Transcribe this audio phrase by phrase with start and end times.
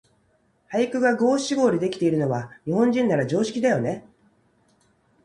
[0.73, 4.03] 俳句が五七五でできているのは、日本人なら常識だよね。